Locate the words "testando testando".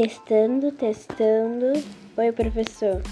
0.00-1.72